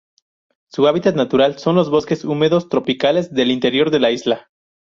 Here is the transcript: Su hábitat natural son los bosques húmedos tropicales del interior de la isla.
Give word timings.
Su 0.69 0.87
hábitat 0.87 1.15
natural 1.15 1.59
son 1.59 1.75
los 1.75 1.91
bosques 1.91 2.25
húmedos 2.25 2.69
tropicales 2.69 3.35
del 3.35 3.51
interior 3.51 3.91
de 3.91 3.99
la 3.99 4.09
isla. 4.09 4.49